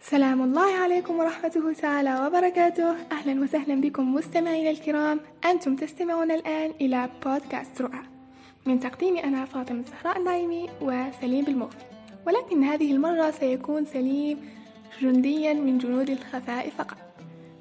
[0.00, 2.90] سلام الله عليكم ورحمته تعالى وبركاته.
[3.12, 5.20] أهلا وسهلا بكم مستمعينا الكرام.
[5.44, 8.02] أنتم تستمعون الآن إلى بودكاست رؤى.
[8.66, 11.76] من تقديمي أنا فاطمة الزهراء النايمي وسليم بالموفي
[12.26, 14.38] ولكن هذه المرة سيكون سليم
[15.02, 16.96] جنديا من جنود الخفاء فقط.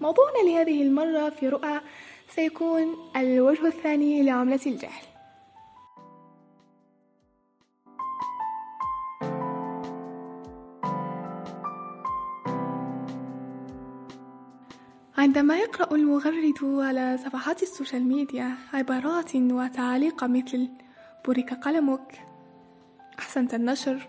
[0.00, 1.80] موضوعنا لهذه المرة في رؤى
[2.34, 5.09] سيكون الوجه الثاني لعملة الجهل.
[15.20, 20.68] عندما يقرأ المغرد على صفحات السوشيال ميديا عبارات وتعاليق مثل
[21.24, 22.20] بورك قلمك
[23.18, 24.08] أحسنت النشر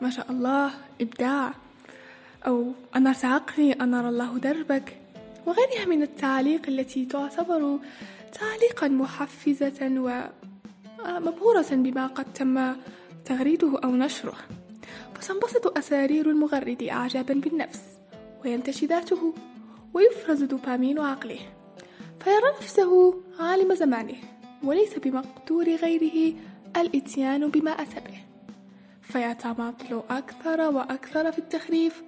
[0.00, 1.54] ما شاء الله إبداع
[2.46, 4.96] أو أنرت عقلي أنر الله دربك
[5.46, 7.78] وغيرها من التعاليق التي تعتبر
[8.32, 12.76] تعليقا محفزة ومبهورة بما قد تم
[13.24, 14.36] تغريده أو نشره.
[15.14, 17.82] فتنبسط أسارير المغرد إعجابا بالنفس
[18.44, 19.34] وينتشي ذاته.
[19.96, 21.38] ويفرز دوبامين عقله.
[22.20, 24.16] فيرى نفسه عالم زمانه
[24.64, 26.34] وليس بمقدور غيره
[26.76, 28.18] الإتيان بما أتى به
[29.02, 32.02] فيتماطل أكثر وأكثر في التخريف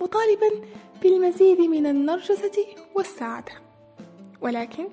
[0.00, 0.66] مطالبا
[1.02, 3.52] بالمزيد من النرجسة والسعادة.
[4.40, 4.88] ولكن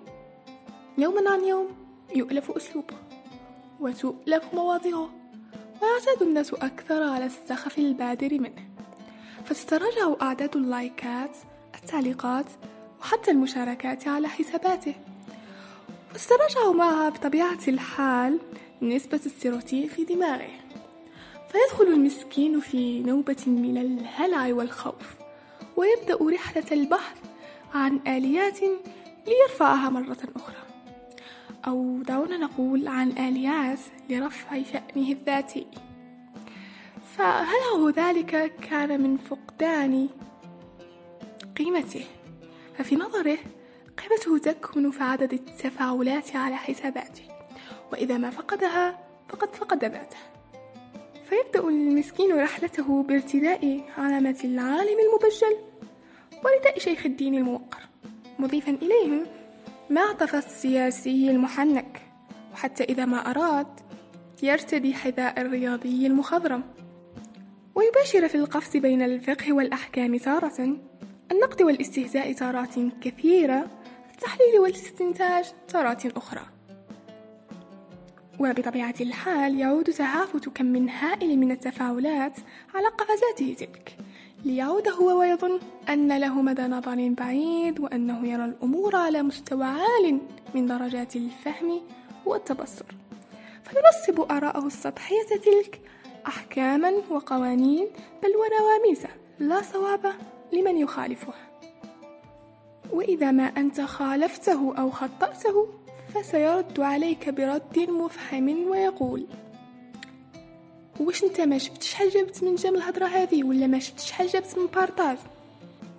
[0.98, 1.68] يوما عن يوم
[2.16, 2.96] يؤلف أسلوبه
[3.80, 5.10] وتؤلف مواضيعه
[5.82, 8.68] ويعتاد الناس أكثر على السخف البادر منه.
[9.46, 11.38] فتتراجع أعداد اللايكات
[11.84, 12.46] التعليقات
[13.02, 14.96] وحتى المشاركات على حساباته.
[16.14, 18.40] وتتراجع معها بطبيعة الحال
[18.82, 20.50] نسبة السيروتين في دماغه.
[21.52, 25.16] فيدخل المسكين في نوبة من الهلع والخوف
[25.76, 27.18] ويبدأ رحلة البحث
[27.74, 28.60] عن آليات
[29.28, 30.56] ليرفعها مرة أخرى.
[31.68, 35.68] أو دعونا نقول عن آليات لرفع شأنه الذاتي.
[37.18, 40.10] فهل ذلك كان من فقدان
[41.58, 42.06] قيمته.
[42.78, 43.38] ففي نظره
[43.98, 47.24] قيمته تكمن في عدد التفاعلات على حساباته
[47.92, 49.00] وإذا ما فقدها
[49.30, 50.18] فقد فقد ذاته.
[51.30, 55.58] فيبدأ المسكين رحلته بارتداء علامة العالم المبجل
[56.44, 57.80] ورداء شيخ الدين الموقر
[58.40, 59.26] مضيفا إليهم
[59.90, 62.02] معطف السياسي المحنك
[62.54, 63.68] وحتى إذا ما أراد
[64.44, 66.64] يرتدي حذاء الرياضي المخضرم.
[67.76, 70.78] ويباشر في القفز بين الفقه والأحكام تارة.
[71.34, 73.68] النقد والاستهزاء تارات كثيرة
[74.12, 76.42] التحليل والاستنتاج تارات أخرى.
[78.40, 82.38] وبطبيعة الحال يعود تهافت كم من هائل من التفاعلات
[82.76, 83.98] على قفزاته تلك.
[84.46, 90.20] ليعود هو ويظن أن له مدى نظر بعيد وأنه يرى الأمور على مستوى عال
[90.56, 91.82] من درجات الفهم
[92.26, 92.86] والتبصر.
[93.64, 95.82] فينصب آراءه السطحية تلك
[96.28, 97.88] أحكاما وقوانين
[98.24, 99.04] بل ونواميس
[99.40, 100.14] لا صواب
[100.54, 101.34] لمن يخالفه؟
[102.92, 105.68] وإذا ما أنت خالفته أو خطأته
[106.14, 109.28] فسيرد عليك برد مفحم ويقول
[111.00, 114.58] واش أنت ما شفتش حاجة جبت من جام الهضرة هذه ولا ما شفتش حاجة جبت
[114.58, 115.18] من بارطاج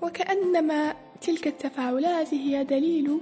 [0.02, 3.20] وكأنما تلك التفاعلات هي دليل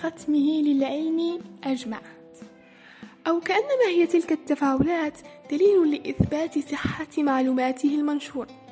[0.00, 2.00] ختمه للعلم اجمع
[3.26, 5.18] أو كأنما هي تلك التفاعلات
[5.50, 8.63] دليل لإثبات صحة معلوماته المنشورة.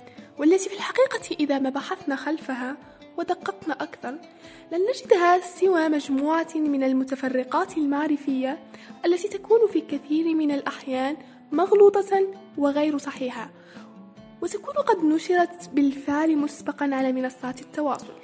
[0.43, 2.77] والتي في الحقيقة إذا ما بحثنا خلفها
[3.19, 4.19] ودققنا أكثر
[4.73, 8.59] لن نجدها سوى مجموعة من المتفرقات المعرفية
[9.05, 11.17] التي تكون في كثير من الأحيان
[11.53, 13.51] مغلوطة وغير صحيحة
[14.41, 18.15] وتكون قد نشرت بالفعل مسبقا على منصات التواصل.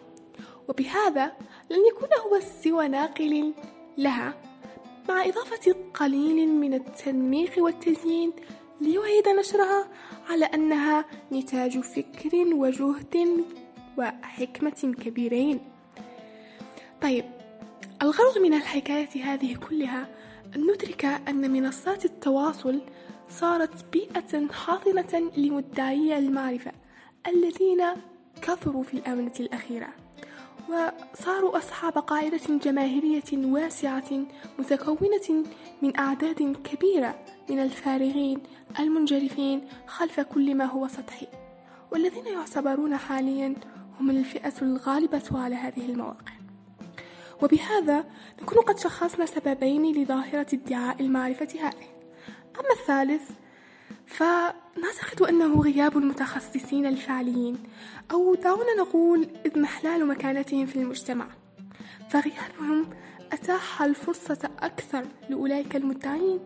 [0.68, 1.32] وبهذا
[1.70, 3.54] لن يكون هو سوى ناقل
[3.98, 4.34] لها
[5.08, 8.32] مع إضافة قليل من التنميق والتزيين
[8.80, 9.88] ليعيد نشرها
[10.30, 13.44] على أنها نتاج فكر وجهد
[13.98, 15.60] وحكمة كبيرين.
[17.02, 17.24] طيب
[18.02, 20.08] الغرض من الحكاية هذه كلها
[20.56, 22.80] أن ندرك أن منصات التواصل
[23.30, 26.72] صارت بيئة حاضنة لمدعي المعرفة
[27.26, 27.84] الذين
[28.42, 29.88] كثروا في الآونة الأخيرة.
[30.68, 34.26] وصاروا أصحاب قاعدة جماهيرية واسعة
[34.58, 35.44] متكونة
[35.82, 37.18] من أعداد كبيرة
[37.50, 38.42] من الفارغين
[38.78, 41.26] المنجرفين خلف كل ما هو سطحي.
[41.92, 43.54] والذين يعتبرون حاليا
[44.00, 46.32] هم الفئة الغالبة على هذه المواقع.
[47.42, 48.04] وبهذا
[48.42, 51.88] نكون قد شخصنا سببين لظاهرة ادعاء المعرفة هذه.
[52.60, 53.30] أما الثالث
[54.08, 57.58] فنعتقد أنه غياب المتخصصين الفعليين؟
[58.10, 61.26] أو دعونا نقول إضمحلال مكانتهم في المجتمع.
[62.10, 62.86] فغيابهم
[63.32, 66.40] أتاح الفرصة أكثر لأولئك المدعين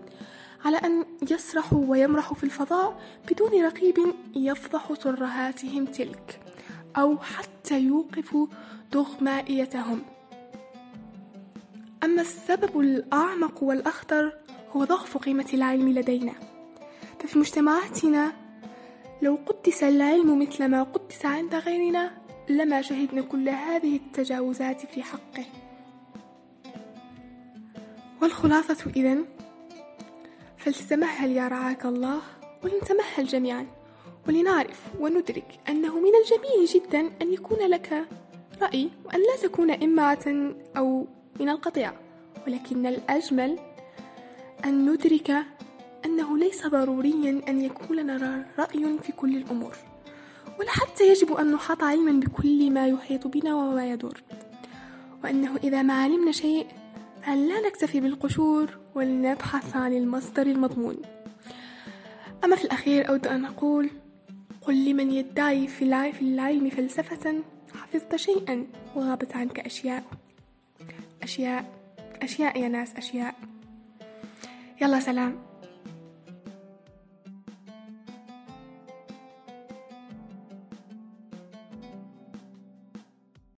[0.65, 3.01] على أن يسرحوا ويمرحوا في الفضاء
[3.31, 6.41] بدون رقيب يفضح ترهاتهم تلك
[6.97, 8.37] أو حتى يوقف
[8.93, 10.03] دغمائيتهم.
[12.05, 14.33] أما السبب الأعمق والأخطر
[14.71, 16.52] هو ضعف قيمة العلم لدينا.
[17.23, 18.33] ففي مجتمعاتنا.
[19.23, 22.11] لو قدس العلم مثل ما قدس عند غيرنا
[22.49, 25.45] لما شهدنا كل هذه التجاوزات في حقه.
[28.23, 29.25] والخلاصة إذن
[30.57, 32.21] فلتتمهل يا رعاك الله
[32.65, 33.67] ولنتمهل جميعا
[34.29, 38.07] ولنعرف وندرك أنه من الجميل جدا أن يكون لك
[38.63, 41.07] رأي وأن لا تكون إمعة أو
[41.41, 41.93] من القطيع.
[42.47, 43.59] ولكن الأجمل
[44.65, 45.37] أن ندرك
[46.05, 49.77] أنه ليس ضروريا أن يكون لنا رأي في كل الأمور
[50.59, 54.23] ولا حتى يجب أن نحاط علما بكل ما يحيط بنا وما يدور.
[55.25, 56.67] وأنه إذا ما علمنا شيء
[57.23, 60.97] فأن لا نكتفي بالقشور ولنبحث عن المصدر المضمون؟
[62.45, 63.91] أما في الأخير أود أن أقول
[64.61, 65.85] قل لمن يدعي في
[66.23, 67.43] العلم فلسفة
[67.75, 68.67] حفظت شيئا
[68.97, 70.05] وغابت عنك أشياء.
[71.23, 71.65] أشياء
[72.23, 73.35] أشياء يا ناس أشياء.
[74.81, 75.52] يلا سلام.